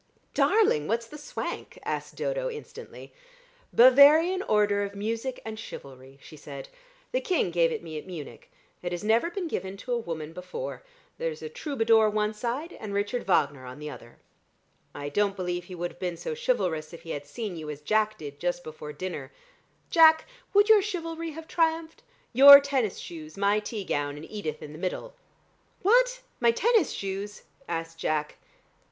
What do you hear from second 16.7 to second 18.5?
if he had seen you as Jack did